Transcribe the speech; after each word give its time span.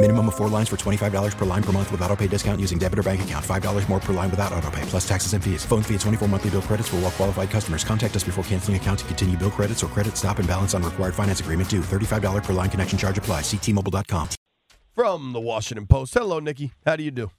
Minimum 0.00 0.28
of 0.28 0.36
four 0.36 0.48
lines 0.48 0.68
for 0.68 0.76
$25 0.76 1.36
per 1.36 1.44
line 1.44 1.62
per 1.62 1.72
month 1.72 1.90
with 1.90 2.00
auto 2.02 2.14
pay 2.14 2.28
discount 2.28 2.60
using 2.60 2.78
debit 2.78 3.00
or 3.00 3.02
bank 3.02 3.22
account. 3.22 3.44
$5 3.44 3.88
more 3.88 3.98
per 3.98 4.12
line 4.12 4.30
without 4.30 4.52
auto 4.52 4.70
pay, 4.70 4.82
plus 4.82 5.06
taxes 5.08 5.32
and 5.32 5.42
fees. 5.42 5.64
Phone 5.64 5.82
fee 5.82 5.94
at 5.96 6.00
24 6.02 6.28
monthly 6.28 6.50
bill 6.50 6.62
credits 6.62 6.88
for 6.88 6.96
all 6.96 7.02
well 7.02 7.10
qualified 7.10 7.50
customers. 7.50 7.82
Contact 7.82 8.14
us 8.14 8.22
before 8.22 8.44
canceling 8.44 8.76
account 8.76 9.00
to 9.00 9.04
continue 9.06 9.36
bill 9.36 9.50
credits 9.50 9.82
or 9.82 9.88
credit 9.88 10.16
stop 10.16 10.38
and 10.38 10.46
balance 10.46 10.72
on 10.72 10.84
required 10.84 11.16
finance 11.16 11.40
agreement 11.40 11.68
due. 11.68 11.80
$35 11.80 12.44
per 12.44 12.52
line 12.52 12.70
connection 12.70 12.96
charge 12.96 13.18
apply. 13.18 13.40
Ctmobile.com. 13.40 14.28
From 14.94 15.32
the 15.32 15.40
Washington 15.40 15.88
Post. 15.88 16.14
Hello, 16.14 16.38
Nicki. 16.38 16.72
How 16.86 16.94
do 16.94 17.02
you 17.02 17.10
do? 17.10 17.32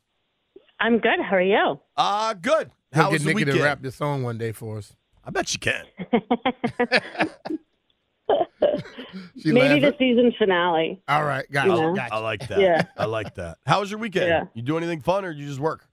I'm 0.81 0.99
good. 0.99 1.21
How 1.21 1.37
are 1.37 1.41
you? 1.41 1.79
Uh, 1.95 2.33
good. 2.33 2.71
We'll 2.93 3.03
How 3.03 3.09
get 3.09 3.13
was 3.13 3.23
the 3.23 3.27
Nicki 3.29 3.35
weekend? 3.45 3.57
to 3.57 3.63
rap 3.63 3.81
this 3.81 3.95
song 3.95 4.23
one 4.23 4.37
day 4.37 4.51
for 4.51 4.79
us. 4.79 4.93
I 5.23 5.31
bet 5.31 5.53
you 5.53 5.59
can. 5.59 5.85
She 9.41 9.51
Maybe 9.53 9.79
the 9.79 9.95
season 9.97 10.33
finale. 10.37 11.01
All 11.07 11.23
right, 11.23 11.49
got 11.51 11.65
You 11.67 11.73
it. 11.73 11.93
know? 11.95 11.97
I 12.11 12.19
like 12.19 12.47
that. 12.49 12.59
Yeah. 12.59 12.83
I 12.97 13.05
like 13.05 13.35
that. 13.35 13.57
How 13.65 13.79
was 13.79 13.89
your 13.89 13.99
weekend? 13.99 14.27
Yeah. 14.27 14.43
You 14.53 14.61
do 14.61 14.77
anything 14.77 15.01
fun 15.01 15.23
or 15.25 15.31
you 15.31 15.47
just 15.47 15.59
work? 15.59 15.87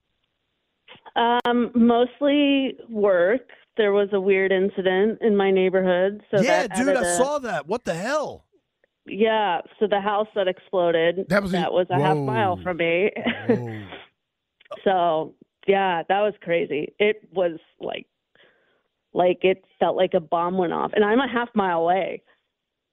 Um, 1.15 1.71
mostly 1.75 2.77
work. 2.89 3.49
There 3.77 3.93
was 3.93 4.09
a 4.13 4.21
weird 4.21 4.53
incident 4.53 5.19
in 5.23 5.37
my 5.37 5.51
neighborhood. 5.51 6.23
So 6.31 6.41
yeah, 6.43 6.67
that 6.67 6.77
dude, 6.77 6.89
added 6.89 7.05
I 7.05 7.09
a- 7.09 7.17
saw 7.17 7.39
that. 7.41 7.67
What 7.67 7.85
the 7.85 7.95
hell? 7.95 8.45
Yeah, 9.07 9.61
so 9.79 9.87
the 9.87 10.01
house 10.01 10.27
that 10.35 10.49
exploded 10.49 11.27
That 11.29 11.43
was 11.43 11.55
in- 11.55 11.61
a 11.63 12.01
half 12.01 12.17
Whoa. 12.17 12.25
mile 12.27 12.61
from 12.63 12.77
me. 12.79 13.11
So 14.85 15.35
yeah, 15.67 16.03
that 16.09 16.21
was 16.21 16.35
crazy. 16.43 16.93
It 16.99 17.29
was 17.33 17.59
like, 17.81 18.07
like 19.17 19.39
it 19.43 19.65
felt 19.81 19.97
like 19.97 20.15
a 20.15 20.21
bomb 20.21 20.59
went 20.59 20.73
off, 20.73 20.93
and 20.95 21.05
I'm 21.05 21.19
a 21.21 21.29
half 21.29 21.49
mile 21.55 21.81
away. 21.81 22.23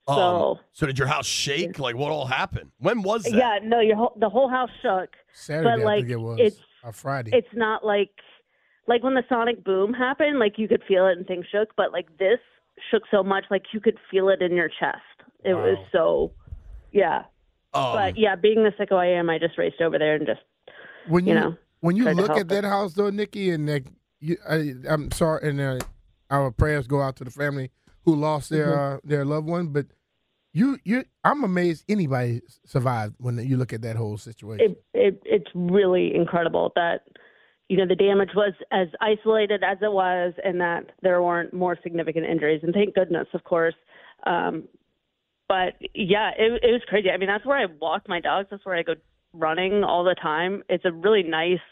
So 0.08 0.14
Um, 0.14 0.60
so 0.74 0.86
did 0.86 0.98
your 1.00 1.08
house 1.08 1.26
shake? 1.26 1.80
Like 1.80 1.96
what 1.96 2.12
all 2.12 2.26
happened? 2.26 2.72
When 2.80 3.04
was 3.04 3.24
that? 3.24 3.34
yeah, 3.34 3.60
no, 3.64 3.80
your 3.80 3.96
whole, 3.96 4.14
the 4.20 4.30
whole 4.30 4.50
house 4.50 4.70
shook. 4.82 5.10
Saturday, 5.34 5.64
But, 5.78 5.82
I 5.82 5.84
like, 5.86 6.00
think 6.02 6.12
it 6.12 6.18
was. 6.18 6.40
it's- 6.40 6.62
or 6.84 6.92
Friday. 6.92 7.32
It's 7.34 7.54
not 7.54 7.86
like 7.86 8.10
like 8.88 9.02
when 9.04 9.14
the 9.14 9.24
sonic 9.30 9.64
boom 9.64 9.94
happened, 9.94 10.40
like 10.40 10.58
you 10.58 10.68
could 10.68 10.84
feel 10.88 11.08
it 11.08 11.18
and 11.18 11.26
things 11.26 11.46
shook, 11.50 11.70
but 11.78 11.94
like 11.94 12.18
this 12.18 12.40
shook 12.92 13.04
so 13.12 13.24
much, 13.24 13.46
like 13.50 13.64
you 13.74 13.80
could 13.80 13.98
feel 14.12 14.28
it 14.30 14.42
in 14.42 14.54
your 14.56 14.68
chest. 14.68 15.00
It 15.46 15.54
was 15.54 15.78
so, 15.92 16.32
yeah. 16.92 17.20
Um, 17.74 17.94
but 17.94 18.18
yeah, 18.18 18.36
being 18.36 18.64
the 18.64 18.72
sicko 18.72 18.98
I 18.98 19.08
am, 19.08 19.30
I 19.30 19.40
just 19.40 19.58
raced 19.58 19.80
over 19.82 19.98
there 19.98 20.16
and 20.16 20.26
just 20.28 20.42
when 21.08 21.26
you 21.26 21.34
you, 21.34 21.40
know, 21.40 21.56
when 21.80 21.96
you 21.96 22.04
look 22.12 22.28
help 22.28 22.40
at 22.42 22.50
that 22.50 22.66
house 22.66 22.94
though, 22.94 23.10
Nicki, 23.10 23.50
and 23.52 23.68
that 23.70 23.84
you, 24.20 24.36
I, 24.50 24.74
I'm 24.90 25.12
sorry, 25.12 25.50
and 25.50 25.60
uh, 25.62 25.80
our 26.30 26.52
prayers 26.52 26.88
go 26.88 27.02
out 27.02 27.16
to 27.18 27.24
the 27.24 27.32
family 27.32 27.72
who 28.06 28.16
lost 28.16 28.50
their 28.50 28.68
Mm-hmm. 28.68 28.96
uh, 28.96 29.00
their 29.04 29.26
loved 29.26 29.48
one. 29.48 29.68
But 29.68 29.88
you, 30.54 30.78
you, 30.84 31.04
I'm 31.24 31.44
amazed 31.44 31.84
anybody 31.90 32.42
survived 32.66 33.16
when 33.18 33.38
you 33.40 33.58
look 33.58 33.74
at 33.74 33.82
that 33.82 33.96
whole 33.96 34.18
situation. 34.18 34.76
it, 34.76 34.84
it 34.94 35.22
it's 35.26 35.52
really 35.56 36.14
incredible 36.16 36.72
that 36.76 37.02
you 37.70 37.78
know 37.78 37.88
the 37.88 37.96
damage 37.96 38.30
was 38.36 38.54
as 38.72 38.88
isolated 39.02 39.64
as 39.64 39.78
it 39.82 39.92
was 39.92 40.34
and 40.44 40.60
that 40.62 40.92
there 41.02 41.22
weren't 41.24 41.54
more 41.54 41.78
significant 41.82 42.26
injuries 42.26 42.60
and 42.62 42.74
thank 42.74 42.94
goodness 42.94 43.28
of 43.34 43.44
course 43.46 43.74
um 44.28 44.66
but 45.48 45.74
yeah 45.96 46.32
it 46.38 46.52
it 46.62 46.72
was 46.72 46.82
crazy 46.88 47.10
i 47.10 47.18
mean 47.18 47.28
that's 47.30 47.46
where 47.46 47.58
i 47.58 47.66
walk 47.80 48.04
my 48.08 48.20
dogs 48.20 48.48
that's 48.52 48.66
where 48.66 48.76
i 48.76 48.84
go 48.84 48.94
running 49.34 49.84
all 49.84 50.04
the 50.04 50.14
time 50.22 50.62
it's 50.70 50.86
a 50.86 50.92
really 50.92 51.24
nice 51.24 51.66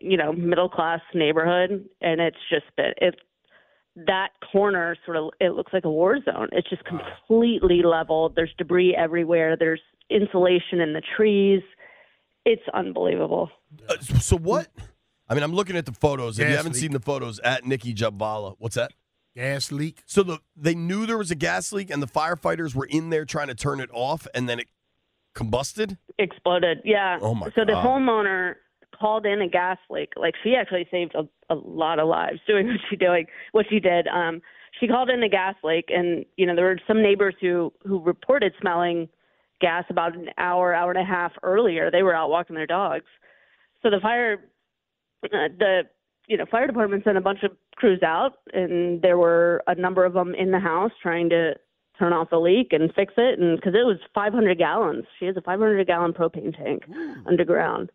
you 0.00 0.16
know 0.16 0.32
middle 0.32 0.68
class 0.70 1.00
neighborhood 1.14 1.84
and 2.00 2.20
it's 2.20 2.36
just 2.50 2.64
been 2.76 2.92
it 2.96 3.14
that 3.96 4.28
corner 4.52 4.96
sort 5.04 5.16
of 5.16 5.30
it 5.40 5.52
looks 5.54 5.72
like 5.72 5.84
a 5.84 5.90
war 5.90 6.18
zone 6.24 6.48
it's 6.52 6.68
just 6.68 6.82
completely 6.84 7.82
leveled 7.82 8.34
there's 8.34 8.52
debris 8.58 8.94
everywhere 8.96 9.56
there's 9.56 9.80
insulation 10.10 10.80
in 10.80 10.92
the 10.92 11.02
trees 11.16 11.62
it's 12.44 12.62
unbelievable 12.74 13.50
Uh, 13.88 13.96
so 14.20 14.36
what? 14.36 14.68
I 15.28 15.34
mean, 15.34 15.42
I'm 15.42 15.54
looking 15.54 15.76
at 15.76 15.86
the 15.86 15.92
photos. 15.92 16.38
If 16.38 16.46
you 16.48 16.54
haven't 16.56 16.72
leak. 16.74 16.80
seen 16.82 16.92
the 16.92 17.00
photos, 17.00 17.38
at 17.40 17.64
Nicki 17.64 17.94
Jhabvala. 17.94 18.56
What's 18.58 18.74
that? 18.74 18.92
Gas 19.34 19.72
leak. 19.72 20.02
So 20.04 20.22
the 20.22 20.38
they 20.54 20.74
knew 20.74 21.06
there 21.06 21.16
was 21.16 21.30
a 21.30 21.34
gas 21.34 21.72
leak, 21.72 21.88
and 21.90 22.02
the 22.02 22.06
firefighters 22.06 22.74
were 22.74 22.84
in 22.84 23.08
there 23.08 23.24
trying 23.24 23.48
to 23.48 23.54
turn 23.54 23.80
it 23.80 23.88
off, 23.94 24.26
and 24.34 24.46
then 24.48 24.60
it 24.60 24.68
combusted. 25.34 25.96
exploded 26.18 26.78
yeah 26.84 27.18
Oh, 27.22 27.34
my 27.34 27.46
so 27.54 27.64
the 27.64 27.72
homeowner 27.72 28.56
called 28.98 29.26
in 29.26 29.40
a 29.40 29.48
gas 29.48 29.78
leak. 29.90 30.12
Like 30.16 30.34
she 30.42 30.54
actually 30.54 30.86
saved 30.90 31.14
a, 31.14 31.28
a 31.52 31.54
lot 31.54 31.98
of 31.98 32.08
lives 32.08 32.40
doing 32.46 32.66
what 32.68 32.80
she 32.90 32.96
doing 32.96 33.26
what 33.52 33.66
she 33.68 33.80
did. 33.80 34.06
Um 34.08 34.40
she 34.80 34.88
called 34.88 35.10
in 35.10 35.22
a 35.22 35.28
gas 35.28 35.54
leak 35.62 35.86
and 35.88 36.24
you 36.36 36.46
know 36.46 36.54
there 36.54 36.66
were 36.66 36.80
some 36.86 37.02
neighbors 37.02 37.34
who 37.40 37.72
who 37.84 38.00
reported 38.00 38.52
smelling 38.60 39.08
gas 39.60 39.84
about 39.88 40.16
an 40.16 40.28
hour 40.38 40.74
hour 40.74 40.90
and 40.90 41.00
a 41.00 41.04
half 41.04 41.32
earlier. 41.42 41.90
They 41.90 42.02
were 42.02 42.14
out 42.14 42.30
walking 42.30 42.56
their 42.56 42.66
dogs. 42.66 43.06
So 43.82 43.90
the 43.90 44.00
fire 44.00 44.44
uh, 45.24 45.48
the 45.58 45.82
you 46.26 46.36
know 46.36 46.46
fire 46.50 46.66
department 46.66 47.04
sent 47.04 47.16
a 47.16 47.20
bunch 47.20 47.42
of 47.42 47.52
crews 47.76 48.02
out 48.02 48.38
and 48.52 49.02
there 49.02 49.18
were 49.18 49.62
a 49.66 49.74
number 49.74 50.04
of 50.04 50.12
them 50.12 50.34
in 50.34 50.50
the 50.50 50.60
house 50.60 50.92
trying 51.02 51.28
to 51.30 51.54
turn 51.98 52.12
off 52.12 52.30
the 52.30 52.38
leak 52.38 52.68
and 52.72 52.92
fix 52.94 53.14
it. 53.16 53.38
And 53.38 53.56
because 53.56 53.74
it 53.74 53.86
was 53.86 53.98
500 54.14 54.58
gallons. 54.58 55.04
She 55.18 55.26
has 55.26 55.36
a 55.36 55.40
500 55.40 55.86
gallon 55.86 56.12
propane 56.12 56.56
tank 56.56 56.82
underground 57.26 57.90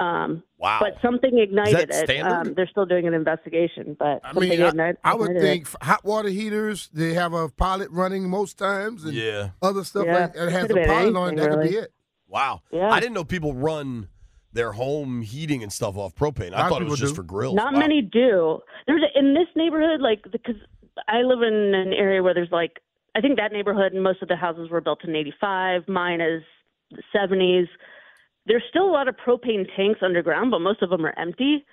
um 0.00 0.42
Wow. 0.58 0.78
but 0.80 0.94
something 1.02 1.38
ignited 1.38 1.90
it 1.90 1.94
standard? 1.94 2.32
um 2.48 2.54
they're 2.54 2.68
still 2.70 2.86
doing 2.86 3.06
an 3.06 3.14
investigation 3.14 3.94
but 3.98 4.20
I 4.24 4.32
something 4.32 4.48
mean, 4.50 4.62
I, 4.62 4.68
ignited, 4.68 4.96
I 5.04 5.14
would 5.14 5.30
ignited 5.30 5.36
it. 5.42 5.46
think 5.46 5.66
f- 5.66 5.76
hot 5.82 6.04
water 6.04 6.28
heaters. 6.30 6.88
They 6.92 7.14
have 7.14 7.32
a 7.32 7.48
pilot 7.50 7.90
running 7.90 8.28
most 8.28 8.58
times, 8.58 9.04
and 9.04 9.12
yeah. 9.14 9.50
other 9.62 9.84
stuff 9.84 10.06
Yeah, 10.06 10.18
like 10.20 10.34
that 10.34 10.50
has 10.50 10.62
could've 10.62 10.76
a 10.76 10.80
been 10.80 10.88
pilot 10.88 11.16
on. 11.16 11.28
it, 11.28 11.32
anything, 11.42 11.50
That 11.50 11.60
could 11.62 11.70
be 11.70 11.76
it. 11.76 11.92
Wow. 12.28 12.62
Yeah. 12.72 12.90
I 12.90 13.00
didn't 13.00 13.14
know 13.14 13.24
people 13.24 13.54
run 13.54 14.08
their 14.52 14.72
home 14.72 15.22
heating 15.22 15.62
and 15.62 15.72
stuff 15.72 15.96
off 15.96 16.14
propane. 16.14 16.52
I 16.54 16.68
thought 16.68 16.82
it 16.82 16.88
was 16.88 16.98
just 16.98 17.12
do. 17.12 17.16
for 17.16 17.22
grills. 17.22 17.54
Not 17.54 17.72
Wow. 17.74 17.78
many 17.80 18.02
do. 18.02 18.60
There's 18.86 19.02
a, 19.02 19.18
in 19.18 19.34
this 19.34 19.48
neighborhood, 19.54 20.00
like 20.00 20.22
because 20.30 20.56
I 21.08 21.22
live 21.22 21.42
in 21.42 21.72
an 21.74 21.92
area 21.92 22.22
where 22.22 22.34
there's 22.34 22.50
like 22.52 22.80
I 23.16 23.20
think 23.20 23.36
that 23.38 23.52
neighborhood 23.52 23.92
and 23.92 24.02
most 24.02 24.22
of 24.22 24.28
the 24.28 24.36
houses 24.36 24.70
were 24.70 24.80
built 24.80 25.04
in 25.04 25.14
'85. 25.16 25.88
Mine 25.88 26.20
is 26.20 26.42
the 26.90 27.02
'70s. 27.14 27.66
There's 28.50 28.64
still 28.68 28.84
a 28.84 28.90
lot 28.92 29.06
of 29.06 29.14
propane 29.16 29.64
tanks 29.76 30.00
underground, 30.02 30.50
but 30.50 30.58
most 30.58 30.82
of 30.82 30.90
them 30.90 31.06
are 31.06 31.14
empty 31.16 31.64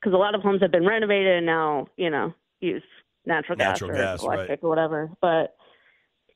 because 0.00 0.14
a 0.14 0.16
lot 0.16 0.34
of 0.36 0.40
homes 0.42 0.62
have 0.62 0.70
been 0.70 0.86
renovated 0.86 1.36
and 1.38 1.46
now 1.46 1.86
you 1.96 2.10
know 2.10 2.32
use 2.60 2.82
natural 3.26 3.56
gas 3.58 3.80
Natural 3.80 3.90
or 3.90 3.94
gas, 3.94 4.22
right. 4.24 4.34
electric 4.36 4.62
or 4.62 4.68
whatever. 4.68 5.10
But 5.20 5.56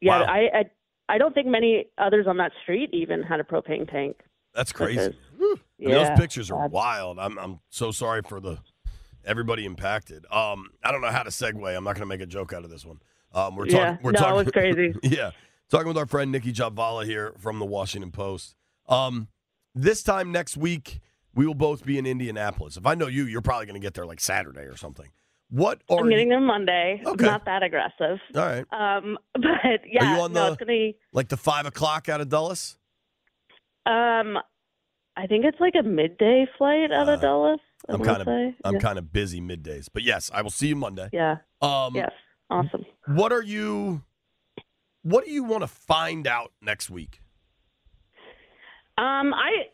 yeah, 0.01 0.21
Wow. 0.21 0.25
I, 0.27 0.39
I 0.59 0.65
I 1.09 1.19
don't 1.19 1.33
think 1.35 1.47
many 1.47 1.87
others 1.99 2.27
on 2.29 2.37
that 2.39 2.51
street 2.65 2.91
even 2.93 3.23
had 3.23 3.39
a 3.39 3.45
propane 3.45 3.89
tank. 3.91 4.17
That's 4.55 4.73
crazy. 4.73 4.99
is- 4.99 5.15
yeah, 5.79 5.91
those 6.05 6.19
pictures 6.19 6.51
are 6.51 6.63
bad. 6.63 6.73
wild. 6.73 7.19
I'm 7.21 7.39
I'm 7.39 7.61
so 7.71 7.93
sorry 7.93 8.23
for 8.23 8.41
the 8.41 8.59
everybody 9.25 9.65
impacted. 9.67 10.25
Um, 10.33 10.71
I 10.83 10.91
don't 10.91 11.01
know 11.01 11.11
how 11.11 11.23
to 11.23 11.31
segue. 11.31 11.77
I'm 11.77 11.85
not 11.85 11.95
going 11.95 12.01
to 12.01 12.07
make 12.07 12.21
a 12.23 12.27
joke 12.27 12.53
out 12.53 12.65
of 12.65 12.71
this 12.71 12.85
one. 12.85 12.99
Um, 13.35 13.55
we're 13.57 13.67
talking. 13.67 13.79
Yeah, 13.79 13.97
we're 14.03 14.13
no, 14.13 14.19
it 14.19 14.23
talking. 14.23 14.35
was 14.37 14.51
crazy. 14.53 14.95
yeah, 15.03 15.31
talking 15.71 15.89
with 15.89 15.99
our 15.99 16.07
friend 16.07 16.33
Nicki 16.33 16.53
Jhabvala 16.53 17.05
here 17.05 17.35
from 17.39 17.59
the 17.59 17.67
Washington 17.67 18.11
Post. 18.11 18.55
Um, 18.89 19.29
this 19.77 20.03
time 20.03 20.33
next 20.33 20.57
week, 20.57 21.01
we 21.35 21.47
will 21.47 21.55
both 21.55 21.85
be 21.85 21.99
in 21.99 22.07
Indianapolis. 22.07 22.77
If 22.77 22.87
I 22.87 22.95
know 22.95 23.07
you, 23.07 23.27
you're 23.27 23.43
probably 23.43 23.67
going 23.67 23.81
to 23.81 23.85
get 23.85 23.95
there 23.95 24.07
like 24.07 24.21
Saturday 24.21 24.63
or 24.63 24.77
something. 24.77 25.11
What 25.51 25.83
are 25.89 26.01
I'm 26.01 26.09
getting 26.09 26.29
you, 26.29 26.33
there 26.33 26.41
Monday. 26.41 27.01
Okay. 27.07 27.25
Not 27.27 27.45
that 27.45 27.63
aggressive. 27.63 28.19
all 28.35 28.45
right? 28.47 28.65
Um, 28.73 29.17
but 29.35 29.81
yeah, 29.89 30.17
you 30.17 30.23
on 30.23 30.33
no, 30.33 30.55
the- 30.55 30.67
be. 30.67 30.97
Like 31.13 31.29
the 31.29 31.37
five 31.37 31.67
o'clock 31.67 32.09
out 32.09 32.21
of 32.21 32.29
Dulles? 32.29 32.79
Um, 33.85 34.39
I 35.17 35.27
think 35.29 35.45
it's 35.45 35.61
like 35.61 35.75
a 35.79 35.83
midday 35.85 36.47
flight 36.59 36.91
out 36.91 37.09
of 37.09 37.19
Uh, 37.21 37.23
Dulles. 37.23 37.61
I 37.89 37.93
I'm 37.93 38.03
kind 38.03 38.21
of 38.23 38.27
say. 38.27 38.55
I'm 38.65 38.75
yeah. 38.75 38.81
kind 38.81 38.99
of 38.99 39.13
busy 39.13 39.41
middays, 39.41 39.87
but 39.93 40.03
yes, 40.03 40.31
I 40.35 40.43
will 40.43 40.51
see 40.51 40.69
you 40.69 40.77
Monday. 40.77 41.09
Yeah. 41.13 41.37
Um, 41.63 41.95
yes. 41.95 42.11
Awesome. 42.51 42.85
What 43.07 43.33
are 43.33 43.43
you? 43.43 44.03
What 45.03 45.25
do 45.25 45.31
you 45.31 45.45
want 45.45 45.63
to 45.63 45.69
find 45.69 46.27
out 46.27 46.51
next 46.61 46.91
week? 46.91 47.21
Um, 48.99 49.35
I 49.35 49.69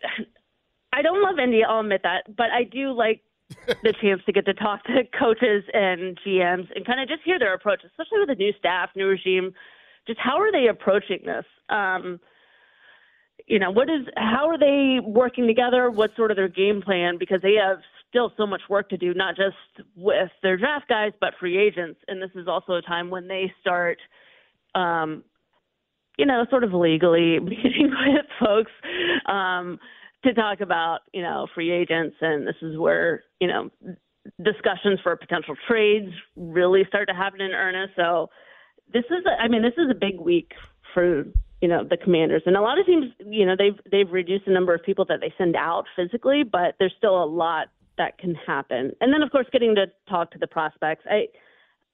I 0.92 1.02
don't 1.02 1.22
love 1.22 1.38
Indy. 1.38 1.64
I'll 1.64 1.80
admit 1.80 2.02
that, 2.02 2.36
but 2.36 2.50
I 2.50 2.64
do 2.64 2.92
like 2.92 3.22
the 3.82 3.94
chance 4.00 4.22
to 4.26 4.32
get 4.32 4.44
to 4.46 4.54
talk 4.54 4.84
to 4.84 5.04
coaches 5.18 5.64
and 5.72 6.18
GMs 6.26 6.68
and 6.74 6.86
kind 6.86 7.00
of 7.00 7.08
just 7.08 7.22
hear 7.24 7.38
their 7.38 7.54
approach, 7.54 7.82
especially 7.84 8.20
with 8.20 8.28
the 8.28 8.34
new 8.34 8.52
staff, 8.58 8.90
new 8.96 9.06
regime. 9.06 9.52
Just 10.06 10.18
how 10.18 10.40
are 10.40 10.50
they 10.50 10.68
approaching 10.68 11.20
this? 11.24 11.44
Um, 11.68 12.18
you 13.46 13.58
know, 13.58 13.70
what 13.70 13.88
is 13.88 14.06
how 14.16 14.48
are 14.48 14.58
they 14.58 14.98
working 15.04 15.46
together? 15.46 15.90
What's 15.90 16.16
sort 16.16 16.30
of 16.30 16.36
their 16.36 16.48
game 16.48 16.82
plan? 16.82 17.16
Because 17.18 17.40
they 17.42 17.54
have 17.54 17.78
still 18.08 18.32
so 18.36 18.46
much 18.46 18.60
work 18.68 18.88
to 18.90 18.96
do, 18.96 19.14
not 19.14 19.36
just 19.36 19.86
with 19.96 20.30
their 20.42 20.56
draft 20.56 20.88
guys, 20.88 21.12
but 21.20 21.34
free 21.40 21.58
agents. 21.58 21.98
And 22.08 22.20
this 22.20 22.30
is 22.34 22.46
also 22.46 22.74
a 22.74 22.82
time 22.82 23.08
when 23.08 23.26
they 23.26 23.52
start, 23.60 23.98
um, 24.74 25.24
you 26.18 26.26
know, 26.26 26.44
sort 26.50 26.64
of 26.64 26.72
legally 26.72 27.38
meeting 27.40 27.90
with 28.06 28.26
folks 28.40 28.72
um, 29.26 29.78
to 30.24 30.34
talk 30.34 30.60
about, 30.60 31.00
you 31.12 31.22
know, 31.22 31.46
free 31.54 31.70
agents. 31.70 32.16
And 32.20 32.46
this 32.46 32.56
is 32.62 32.78
where, 32.78 33.24
you 33.40 33.48
know, 33.48 33.70
discussions 34.42 35.00
for 35.02 35.16
potential 35.16 35.54
trades 35.66 36.12
really 36.36 36.84
start 36.86 37.08
to 37.08 37.14
happen 37.14 37.40
in 37.40 37.52
earnest. 37.52 37.94
So 37.96 38.30
this 38.92 39.04
is, 39.06 39.24
a, 39.26 39.42
I 39.42 39.48
mean, 39.48 39.62
this 39.62 39.74
is 39.76 39.90
a 39.90 39.94
big 39.94 40.20
week 40.20 40.52
for 40.94 41.24
you 41.62 41.68
know 41.68 41.84
the 41.88 41.96
commanders 41.96 42.42
and 42.44 42.56
a 42.56 42.60
lot 42.60 42.78
of 42.78 42.84
teams 42.84 43.06
you 43.24 43.46
know 43.46 43.54
they've 43.56 43.78
they've 43.90 44.10
reduced 44.10 44.44
the 44.44 44.52
number 44.52 44.74
of 44.74 44.82
people 44.82 45.04
that 45.04 45.20
they 45.20 45.32
send 45.38 45.54
out 45.54 45.84
physically 45.96 46.42
but 46.42 46.74
there's 46.78 46.92
still 46.98 47.22
a 47.22 47.24
lot 47.24 47.68
that 47.96 48.18
can 48.18 48.34
happen 48.34 48.90
and 49.00 49.12
then 49.12 49.22
of 49.22 49.30
course 49.30 49.46
getting 49.52 49.74
to 49.76 49.86
talk 50.08 50.30
to 50.32 50.38
the 50.38 50.46
prospects 50.46 51.04
i 51.08 51.26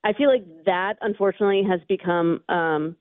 i 0.05 0.13
feel 0.15 0.31
like 0.31 0.45
that 0.65 0.95
unfortunately 1.03 1.63
has 1.63 1.81
become 1.87 2.43
um 2.49 2.97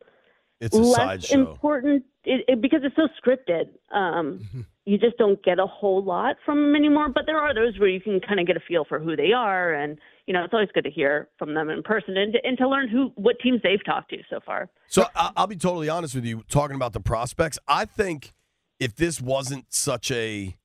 It's 0.59 0.75
a 0.75 0.80
less 0.80 1.31
important 1.31 2.04
it, 2.24 2.45
it, 2.48 2.62
because 2.62 2.81
it's 2.83 2.95
so 2.95 3.07
scripted. 3.21 3.69
Um 3.95 4.65
you 4.86 4.98
just 4.98 5.18
don't 5.18 5.44
get 5.44 5.59
a 5.59 5.68
whole 5.68 6.01
lot 6.01 6.38
from 6.45 6.57
them 6.62 6.75
anymore 6.75 7.09
but 7.09 7.24
there 7.25 7.38
are 7.38 7.54
those 7.54 7.77
where 7.77 7.89
you 7.89 8.00
can 8.00 8.21
kind 8.21 8.39
of 8.39 8.48
get 8.48 8.56
a 8.56 8.62
feel 8.62 8.86
for 8.86 9.00
who 9.00 9.18
they 9.18 9.33
are 9.33 9.74
and 9.74 9.98
you 10.27 10.33
know 10.33 10.45
it's 10.45 10.54
always 10.54 10.69
good 10.74 10.86
to 10.86 10.89
hear 10.89 11.27
from 11.38 11.54
them 11.54 11.69
in 11.69 11.83
person 11.83 12.15
and 12.15 12.33
to, 12.33 12.39
and 12.44 12.57
to 12.57 12.68
learn 12.68 12.88
who 12.88 13.12
what 13.15 13.36
teams 13.44 13.59
they've 13.63 13.83
talked 13.86 14.09
to 14.12 14.18
so 14.30 14.39
far. 14.45 14.69
So 14.88 15.06
I'll 15.15 15.48
be 15.48 15.56
totally 15.56 15.89
honest 15.89 16.15
with 16.15 16.25
you. 16.25 16.44
Talking 16.48 16.75
about 16.75 16.94
the 16.94 17.01
prospects, 17.01 17.59
I 17.68 17.86
think 17.86 18.33
if 18.80 18.95
this 18.95 19.19
wasn't 19.19 19.65
such 19.69 20.12
a, 20.12 20.56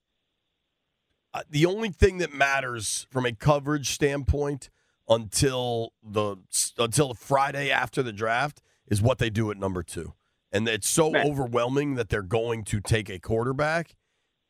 uh, 1.35 1.43
the 1.49 1.67
only 1.67 1.89
thing 1.89 2.19
that 2.19 2.33
matters 2.33 3.06
from 3.11 3.25
a 3.25 3.33
coverage 3.33 3.91
standpoint 3.91 4.71
until 5.09 5.93
the 6.03 6.37
until 6.79 7.15
Friday 7.15 7.71
after 7.71 8.03
the 8.03 8.12
draft 8.12 8.62
is 8.88 9.00
what 9.02 9.19
they 9.19 9.31
do 9.31 9.50
at 9.50 9.56
number 9.56 9.82
two, 9.82 10.14
and 10.50 10.69
it's 10.69 10.88
so 10.88 11.11
Right. 11.12 11.25
overwhelming 11.26 11.94
that 11.94 12.08
they're 12.08 12.23
going 12.23 12.64
to 12.64 12.81
take 12.81 13.08
a 13.08 13.19
quarterback, 13.19 13.96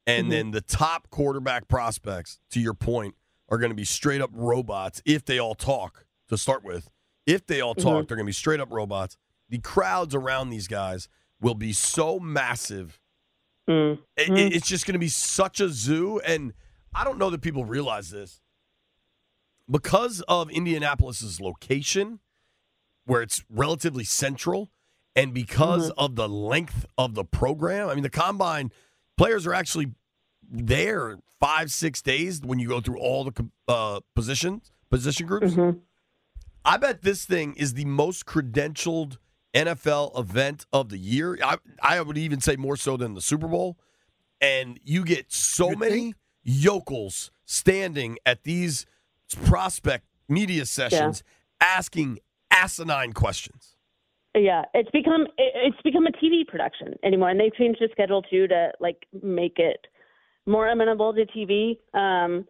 and 0.07 0.27
Mhm. 0.27 0.31
then 0.31 0.51
the 0.53 0.61
top 0.61 1.11
quarterback 1.11 1.69
prospects, 1.69 2.41
to 2.51 2.61
your 2.61 2.75
point, 2.75 3.17
are 3.49 3.59
going 3.59 3.71
to 3.71 3.77
be 3.77 3.85
straight 3.85 4.21
up 4.21 4.31
robots 4.33 5.03
if 5.05 5.25
they 5.25 5.39
all 5.39 5.55
talk 5.55 6.07
to 6.29 6.39
start 6.39 6.65
with. 6.65 6.89
If 7.27 7.47
they 7.47 7.61
all 7.61 7.75
talk, 7.75 8.05
Mhm. 8.05 8.09
they're 8.09 8.17
going 8.17 8.25
to 8.27 8.31
be 8.31 8.33
straight 8.33 8.61
up 8.61 8.71
robots. 8.73 9.17
The 9.49 9.59
crowds 9.59 10.15
around 10.15 10.51
these 10.51 10.67
guys 10.67 11.09
will 11.41 11.55
be 11.55 11.73
so 11.73 12.19
massive. 12.19 12.99
Mm. 13.69 14.03
It- 14.17 14.31
it- 14.31 14.53
it's 14.57 14.67
just 14.67 14.87
going 14.87 14.95
to 14.95 14.99
be 14.99 15.09
such 15.09 15.61
a 15.61 15.69
zoo. 15.69 16.19
And 16.21 16.55
I 16.95 17.05
don't 17.05 17.19
know 17.19 17.31
that 17.31 17.43
people 17.43 17.65
realize 17.65 18.11
this. 18.11 18.41
Because 19.71 20.21
of 20.23 20.51
Indianapolis's 20.51 21.41
location, 21.41 22.21
where 23.05 23.23
it's 23.23 23.45
relatively 23.49 24.05
central, 24.05 24.71
and 25.15 25.35
because 25.35 25.91
of 25.91 26.17
the 26.17 26.29
length 26.29 26.87
of 26.97 27.15
the 27.15 27.25
program, 27.25 27.89
I 27.89 27.95
mean, 27.95 28.03
the 28.03 28.11
combine 28.11 28.73
players 29.17 29.47
are 29.47 29.55
actually 29.55 29.93
there 30.51 31.19
five, 31.41 31.71
six 31.71 32.01
days 32.03 32.41
when 32.41 32.59
you 32.59 32.69
go 32.69 32.81
through 32.81 32.99
all 32.99 33.25
the 33.25 33.49
uh, 33.69 34.01
positions, 34.15 34.71
position 34.91 35.27
groups. 35.27 35.53
Mm-hmm. 35.53 35.79
I 36.65 36.77
bet 36.77 37.03
this 37.03 37.25
thing 37.25 37.55
is 37.57 37.75
the 37.75 37.85
most 37.85 38.25
credentialed 38.27 39.19
NFL 39.55 40.19
event 40.19 40.67
of 40.73 40.89
the 40.89 40.99
year. 40.99 41.37
I, 41.43 41.59
I 41.83 42.01
would 42.01 42.17
even 42.17 42.41
say 42.41 42.57
more 42.57 42.77
so 42.77 42.97
than 42.97 43.15
the 43.15 43.21
Super 43.21 43.49
Bowl. 43.49 43.77
And 44.41 44.79
you 44.85 45.05
get 45.05 45.33
so 45.33 45.71
You 45.71 45.77
many 45.77 45.91
think? 45.91 46.17
yokels 46.43 47.31
standing 47.45 48.19
at 48.25 48.45
these 48.45 48.87
prospect 49.45 50.07
media 50.29 50.67
sessions 50.67 51.23
asking 51.61 52.19
asinine 52.63 53.13
questions. 53.13 53.77
Yeah, 54.35 54.63
it's 54.73 54.91
become 54.91 55.27
it's 55.37 55.81
become 55.83 56.07
a 56.07 56.13
TV 56.13 56.47
production 56.47 56.95
anymore, 57.05 57.29
and 57.29 57.39
they've 57.39 57.55
changed 57.55 57.81
the 57.81 57.89
schedule 57.93 58.23
too 58.23 58.49
to 58.49 58.71
like 58.81 59.07
make 59.23 59.59
it 59.59 59.87
more 60.47 60.69
amenable 60.69 61.13
to 61.13 61.27
TV. 61.27 61.79
Um, 61.93 62.47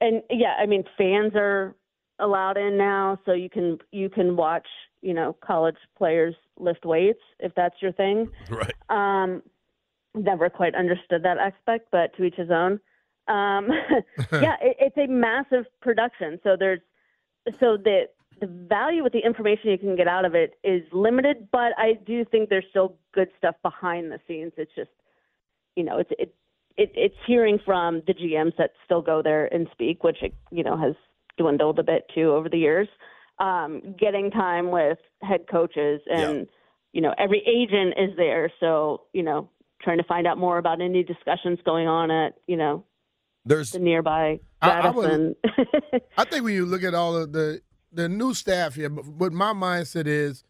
and 0.00 0.22
yeah, 0.28 0.54
I 0.60 0.66
mean 0.66 0.82
fans 0.98 1.32
are 1.36 1.76
allowed 2.18 2.56
in 2.56 2.76
now, 2.76 3.20
so 3.24 3.32
you 3.32 3.48
can 3.48 3.78
you 3.92 4.08
can 4.08 4.36
watch 4.36 4.66
you 5.02 5.14
know 5.14 5.36
college 5.44 5.76
players 5.96 6.34
lift 6.58 6.84
weights 6.84 7.20
if 7.38 7.54
that's 7.54 7.76
your 7.80 7.92
thing. 7.92 8.28
Right. 8.50 8.74
Um, 8.88 9.42
never 10.16 10.50
quite 10.50 10.74
understood 10.74 11.22
that 11.22 11.38
aspect, 11.38 11.88
but 11.92 12.16
to 12.16 12.24
each 12.24 12.36
his 12.36 12.50
own. 12.50 12.80
Um, 13.28 13.68
yeah, 14.32 14.56
it, 14.60 14.76
it's 14.80 14.96
a 14.96 15.06
massive 15.06 15.66
production. 15.80 16.40
So 16.42 16.56
there's 16.58 16.80
so 17.60 17.76
the 17.76 18.08
the 18.40 18.46
value 18.46 19.02
with 19.02 19.12
the 19.12 19.20
information 19.24 19.70
you 19.70 19.78
can 19.78 19.96
get 19.96 20.08
out 20.08 20.24
of 20.24 20.34
it 20.34 20.54
is 20.64 20.82
limited, 20.92 21.48
but 21.52 21.72
I 21.78 21.94
do 22.06 22.24
think 22.24 22.48
there's 22.48 22.64
still 22.70 22.96
good 23.12 23.28
stuff 23.38 23.54
behind 23.62 24.10
the 24.12 24.18
scenes. 24.26 24.52
It's 24.56 24.70
just 24.74 24.90
you 25.76 25.84
know 25.84 25.98
it's 25.98 26.10
it, 26.18 26.34
it 26.76 26.92
it's 26.94 27.14
hearing 27.26 27.58
from 27.64 28.02
the 28.06 28.14
GMs 28.14 28.56
that 28.58 28.70
still 28.84 29.02
go 29.02 29.22
there 29.22 29.46
and 29.52 29.68
speak, 29.72 30.02
which 30.04 30.18
it, 30.22 30.34
you 30.50 30.62
know 30.64 30.76
has 30.76 30.94
dwindled 31.38 31.78
a 31.78 31.82
bit 31.82 32.06
too 32.14 32.32
over 32.32 32.48
the 32.48 32.58
years. 32.58 32.88
Um, 33.38 33.96
getting 33.98 34.30
time 34.30 34.70
with 34.70 34.98
head 35.20 35.46
coaches 35.50 36.00
and 36.06 36.46
you 36.92 37.00
know 37.00 37.14
every 37.18 37.42
agent 37.46 37.94
is 37.98 38.16
there, 38.16 38.52
so 38.60 39.02
you 39.12 39.22
know 39.22 39.48
trying 39.82 39.98
to 39.98 40.04
find 40.04 40.26
out 40.26 40.38
more 40.38 40.58
about 40.58 40.80
any 40.80 41.02
discussions 41.02 41.58
going 41.64 41.86
on 41.88 42.10
at 42.10 42.34
you 42.46 42.56
know 42.56 42.84
There's 43.44 43.72
the 43.72 43.78
nearby 43.80 44.40
I- 44.62 44.80
I 44.80 44.90
would- 44.90 45.36
I 46.16 46.24
think 46.24 46.44
when 46.44 46.54
you 46.54 46.64
look 46.64 46.82
at 46.84 46.94
all 46.94 47.16
of 47.16 47.32
the 47.32 47.60
the 47.94 48.08
new 48.08 48.34
staff 48.34 48.74
here, 48.74 48.88
but 48.90 49.32
my 49.32 49.52
mindset 49.52 50.06
is, 50.06 50.44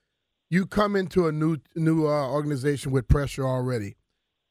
you 0.51 0.67
come 0.67 0.97
into 0.97 1.27
a 1.27 1.33
new 1.33 1.59
new 1.75 2.07
uh, 2.07 2.29
organization 2.31 2.93
with 2.93 3.09
pressure 3.09 3.47
already. 3.47 3.97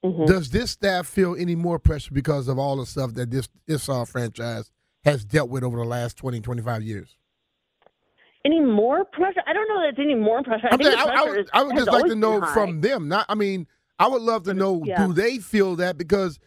Mhm. 0.03 0.27
Does 0.27 0.50
this 0.50 0.72
staff 0.72 1.08
feel 1.08 1.36
any 1.38 1.56
more 1.56 1.79
pressure 1.79 2.12
because 2.13 2.48
of 2.48 2.60
all 2.60 2.77
the 2.77 2.86
stuff 2.86 3.13
that 3.13 3.32
this 3.32 3.48
this 3.67 3.88
uh, 3.89 4.03
franchise 4.06 4.70
has 5.06 5.24
dealt 5.25 5.50
with 5.50 5.63
over 5.63 5.77
the 5.77 5.84
last 5.86 6.17
20, 6.17 6.41
25 6.41 6.82
years? 6.84 7.17
Any 8.46 8.60
more 8.60 9.06
pressure? 9.06 9.41
I 9.48 9.53
don't 9.53 9.67
know 9.70 9.82
that 9.82 9.89
it's 9.89 10.00
any 10.00 10.15
more 10.15 10.44
pressure. 10.44 10.67
I 10.70 10.74
I'm 10.74 10.77
think 10.77 10.91
saying, 10.94 11.06
the 11.08 11.13
I, 11.13 11.15
I 11.22 11.24
would, 11.29 11.39
is- 11.39 11.50
I 11.53 11.63
would 11.63 11.75
just 11.77 11.91
like 11.91 12.06
to 12.06 12.15
know 12.15 12.41
from 12.53 12.82
them. 12.82 13.08
Not, 13.08 13.25
I 13.29 13.36
mean, 13.36 13.67
I 14.00 14.08
would 14.08 14.22
love 14.22 14.44
to 14.44 14.53
know 14.53 14.82
Yeah. 14.84 15.06
do 15.08 15.13
they 15.13 15.38
feel 15.38 15.77
that 15.77 15.98
because 15.98 16.39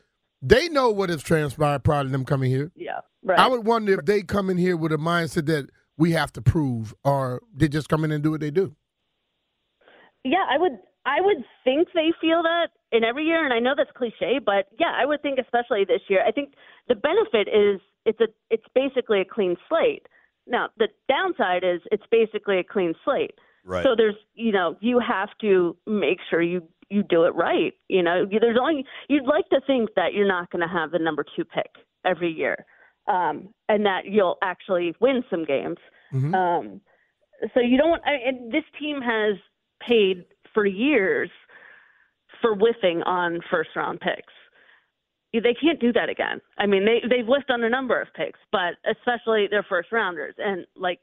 they 0.42 0.68
know 0.68 0.90
what 0.90 1.08
has 1.08 1.22
transpired 1.22 1.84
prior 1.84 2.02
to 2.02 2.08
them 2.10 2.24
coming 2.26 2.50
here. 2.50 2.70
Yeah, 2.76 3.00
right. 3.24 3.38
I 3.38 3.46
would 3.46 3.64
wonder 3.64 3.98
if 3.98 4.04
they 4.04 4.20
come 4.20 4.50
in 4.50 4.58
here 4.58 4.76
with 4.76 4.92
a 4.92 4.98
mindset 4.98 5.46
that 5.46 5.70
we 5.98 6.12
have 6.12 6.32
to 6.34 6.42
prove, 6.42 6.94
or 7.04 7.42
they 7.54 7.68
just 7.68 7.88
come 7.88 8.04
in 8.04 8.12
and 8.12 8.22
do 8.22 8.30
what 8.30 8.40
they 8.40 8.50
do. 8.50 8.74
Yeah, 10.24 10.44
I 10.48 10.58
would. 10.58 10.78
I 11.04 11.20
would 11.20 11.44
think 11.62 11.88
they 11.94 12.12
feel 12.20 12.42
that 12.42 12.68
in 12.90 13.04
every 13.04 13.24
year, 13.24 13.44
and 13.44 13.54
I 13.54 13.60
know 13.60 13.74
that's 13.76 13.90
cliche, 13.96 14.40
but 14.44 14.66
yeah, 14.78 14.92
I 14.92 15.06
would 15.06 15.22
think 15.22 15.38
especially 15.38 15.84
this 15.84 16.00
year. 16.08 16.24
I 16.26 16.32
think 16.32 16.54
the 16.88 16.96
benefit 16.96 17.48
is 17.48 17.80
it's 18.04 18.20
a 18.20 18.26
it's 18.50 18.64
basically 18.74 19.20
a 19.20 19.24
clean 19.24 19.56
slate. 19.68 20.06
Now 20.46 20.68
the 20.78 20.88
downside 21.08 21.62
is 21.64 21.80
it's 21.92 22.04
basically 22.10 22.58
a 22.58 22.64
clean 22.64 22.94
slate. 23.04 23.34
Right. 23.64 23.84
So 23.84 23.94
there's 23.96 24.16
you 24.34 24.52
know 24.52 24.76
you 24.80 25.00
have 25.00 25.28
to 25.42 25.76
make 25.86 26.18
sure 26.28 26.42
you 26.42 26.62
you 26.90 27.02
do 27.02 27.24
it 27.24 27.34
right. 27.34 27.74
You 27.88 28.02
know 28.02 28.24
there's 28.28 28.58
only 28.60 28.84
you'd 29.08 29.26
like 29.26 29.48
to 29.50 29.60
think 29.66 29.90
that 29.96 30.12
you're 30.12 30.28
not 30.28 30.50
going 30.50 30.66
to 30.66 30.72
have 30.72 30.90
the 30.90 30.98
number 30.98 31.24
two 31.36 31.44
pick 31.44 31.70
every 32.04 32.32
year, 32.32 32.64
um, 33.08 33.48
and 33.68 33.84
that 33.86 34.06
you'll 34.06 34.38
actually 34.42 34.94
win 35.00 35.22
some 35.30 35.44
games. 35.44 35.78
Um, 36.34 36.80
so 37.54 37.60
you 37.60 37.76
don't. 37.76 38.00
I, 38.04 38.28
and 38.28 38.52
this 38.52 38.64
team 38.78 39.00
has 39.02 39.36
paid 39.86 40.24
for 40.54 40.66
years 40.66 41.30
for 42.40 42.54
whiffing 42.54 43.02
on 43.02 43.40
first 43.50 43.70
round 43.76 44.00
picks. 44.00 44.32
They 45.32 45.54
can't 45.60 45.78
do 45.78 45.92
that 45.92 46.08
again. 46.08 46.40
I 46.56 46.66
mean, 46.66 46.86
they 46.86 47.02
they've 47.08 47.26
whiffed 47.26 47.50
on 47.50 47.62
a 47.62 47.68
number 47.68 48.00
of 48.00 48.08
picks, 48.14 48.38
but 48.52 48.74
especially 48.90 49.46
their 49.50 49.64
first 49.68 49.92
rounders. 49.92 50.34
And 50.38 50.66
like, 50.74 50.98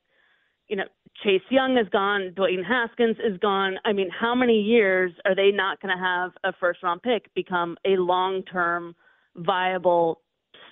you 0.68 0.76
know, 0.76 0.86
Chase 1.24 1.44
Young 1.52 1.78
is 1.78 1.88
gone, 1.90 2.34
Dwayne 2.36 2.66
Haskins 2.66 3.18
is 3.24 3.38
gone. 3.38 3.78
I 3.86 3.94
mean, 3.94 4.10
how 4.10 4.34
many 4.34 4.60
years 4.60 5.12
are 5.26 5.36
they 5.36 5.52
not 5.52 5.80
going 5.82 5.96
to 5.96 6.04
have 6.04 6.32
a 6.44 6.52
first 6.60 6.82
round 6.82 7.04
pick 7.04 7.32
become 7.36 7.78
a 7.86 7.96
long 7.98 8.42
term 8.52 8.96
viable 9.36 10.23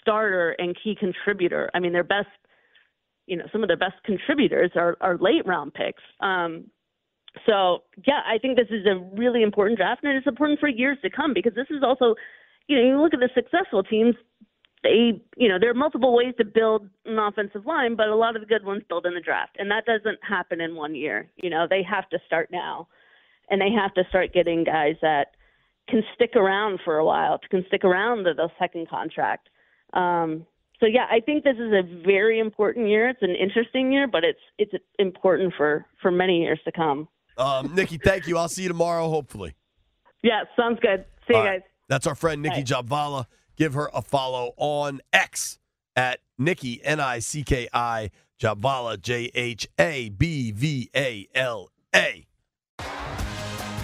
starter 0.02 0.52
and 0.60 0.76
key 0.84 0.96
contributor. 1.00 1.70
I 1.74 1.80
mean, 1.80 1.94
their 1.94 2.04
best, 2.04 2.28
you 3.28 3.38
know, 3.38 3.46
some 3.52 3.64
of 3.64 3.68
their 3.68 3.78
best 3.78 3.96
contributors 4.06 4.72
are, 4.76 4.98
are 5.02 5.18
late 5.18 5.46
round 5.46 5.74
picks. 5.74 6.04
Um, 6.20 6.66
so 7.46 7.84
yeah, 8.06 8.22
I 8.28 8.38
think 8.38 8.58
this 8.58 8.68
is 8.70 8.86
a 8.86 8.98
really 9.16 9.42
important 9.42 9.78
draft, 9.78 10.04
and 10.04 10.18
it's 10.18 10.28
important 10.28 10.60
for 10.60 10.68
years 10.68 10.98
to 11.04 11.10
come 11.10 11.34
because 11.34 11.54
this 11.56 11.68
is 11.70 11.84
also, 11.84 12.16
you 12.68 12.78
know, 12.78 12.84
you 12.84 13.02
look 13.02 13.14
at 13.14 13.20
the 13.20 13.30
successful 13.34 13.84
teams. 13.84 14.16
They, 14.84 15.22
you 15.38 15.48
know, 15.48 15.60
there 15.60 15.70
are 15.70 15.76
multiple 15.76 16.16
ways 16.16 16.34
to 16.40 16.46
build 16.46 16.90
an 17.06 17.20
offensive 17.20 17.68
line, 17.68 17.96
but 17.96 18.08
a 18.08 18.16
lot 18.16 18.36
of 18.36 18.42
the 18.42 18.48
good 18.48 18.66
ones 18.66 18.82
build 18.90 19.06
in 19.06 19.14
the 19.14 19.22
draft, 19.22 19.58
and 19.60 19.70
that 19.70 19.86
doesn't 19.86 20.18
happen 20.28 20.60
in 20.60 20.76
one 20.76 20.96
year. 20.96 21.30
You 21.36 21.52
know, 21.52 21.68
they 21.70 21.84
have 21.84 22.10
to 22.10 22.20
start 22.26 22.50
now, 22.52 22.88
and 23.50 23.62
they 23.62 23.70
have 23.72 23.94
to 23.94 24.04
start 24.10 24.34
getting 24.34 24.64
guys 24.64 24.96
that 25.02 25.36
can 25.88 26.04
stick 26.16 26.36
around 26.36 26.80
for 26.84 26.98
a 26.98 27.06
while, 27.06 27.40
can 27.50 27.64
stick 27.68 27.84
around 27.84 28.24
to 28.24 28.34
the 28.34 28.50
second 28.58 28.90
contract. 28.90 29.50
Um, 29.94 30.46
so 30.80 30.88
yeah, 30.88 31.06
I 31.12 31.20
think 31.20 31.44
this 31.44 31.58
is 31.58 31.72
a 31.72 31.84
very 32.04 32.40
important 32.40 32.88
year. 32.88 33.10
It's 33.10 33.22
an 33.22 33.36
interesting 33.36 33.92
year, 33.92 34.08
but 34.08 34.24
it's 34.24 34.40
it's 34.58 34.74
important 34.98 35.54
for 35.56 35.86
for 36.02 36.12
many 36.12 36.42
years 36.42 36.60
to 36.66 36.72
come. 36.72 37.08
Um, 37.38 37.76
Nicki, 37.76 37.98
thank 37.98 38.28
you. 38.28 38.38
I'll 38.38 38.50
see 38.50 38.64
you 38.64 38.68
tomorrow, 38.68 39.10
hopefully. 39.10 39.56
Yeah, 40.24 40.44
sounds 40.56 40.80
good. 40.82 41.06
See 41.28 41.38
you 41.38 41.44
guys. 41.44 41.62
That's 41.88 42.08
our 42.08 42.16
friend 42.16 42.42
Nicki 42.42 42.64
Jhabvala. 42.64 43.26
Give 43.58 43.74
her 43.74 43.90
a 43.94 44.02
follow 44.02 44.54
on 44.58 45.02
X 45.14 45.60
at 45.96 46.20
Nicki 46.38 46.84
N 46.84 47.00
I 47.00 47.20
C 47.20 47.44
K 47.44 47.68
I 47.74 48.10
Jhabvala 48.40 49.00
J 49.00 49.30
H 49.36 49.68
A 49.80 50.10
B 50.10 50.52
V 50.52 50.90
A 50.96 51.28
L 51.36 51.70
A. 51.96 52.26